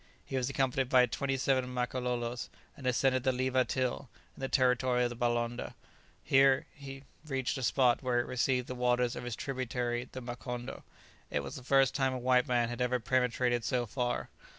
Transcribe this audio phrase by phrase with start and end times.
[0.25, 5.03] He was accompanied by twenty seven Makalolos, and ascended the Leeba till, in the territory
[5.03, 5.75] of the Balonda,
[6.23, 10.81] he reached a spot where it received the waters of its tributary the Makondo.
[11.29, 14.29] It was the first time a white man had ever penetrated so far.